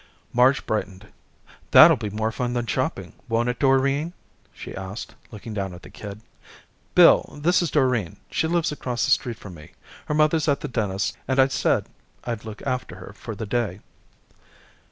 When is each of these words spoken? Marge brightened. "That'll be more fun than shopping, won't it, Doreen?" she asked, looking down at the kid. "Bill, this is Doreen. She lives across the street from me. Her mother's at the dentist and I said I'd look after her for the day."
Marge 0.33 0.65
brightened. 0.65 1.09
"That'll 1.69 1.95
be 1.95 2.09
more 2.09 2.31
fun 2.31 2.53
than 2.53 2.65
shopping, 2.65 3.13
won't 3.29 3.49
it, 3.49 3.59
Doreen?" 3.59 4.13
she 4.51 4.75
asked, 4.75 5.13
looking 5.29 5.53
down 5.53 5.75
at 5.75 5.83
the 5.83 5.91
kid. 5.91 6.21
"Bill, 6.95 7.37
this 7.39 7.61
is 7.61 7.69
Doreen. 7.69 8.17
She 8.31 8.47
lives 8.47 8.71
across 8.71 9.05
the 9.05 9.11
street 9.11 9.37
from 9.37 9.53
me. 9.53 9.73
Her 10.07 10.15
mother's 10.15 10.47
at 10.47 10.61
the 10.61 10.67
dentist 10.67 11.15
and 11.27 11.39
I 11.39 11.49
said 11.49 11.85
I'd 12.23 12.45
look 12.45 12.63
after 12.63 12.95
her 12.95 13.13
for 13.13 13.35
the 13.35 13.45
day." 13.45 13.79